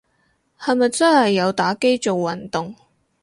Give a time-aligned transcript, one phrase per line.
[0.59, 2.75] 係咪真係有打機做運動